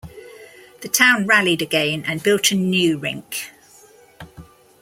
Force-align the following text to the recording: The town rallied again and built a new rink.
The 0.81 0.89
town 0.89 1.27
rallied 1.27 1.61
again 1.61 2.03
and 2.07 2.23
built 2.23 2.49
a 2.51 2.55
new 2.55 2.97
rink. 2.97 3.51